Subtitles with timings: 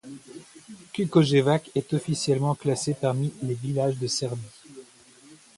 [0.93, 4.41] Čukojevac est officiellement classé parmi les villages de Serbie.